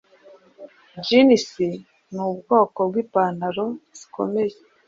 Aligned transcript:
Jeans 1.05 1.45
ni 2.15 2.21
ubwoko 2.27 2.79
bw'ipantaro 2.89 3.65
zikomeye 3.97 4.55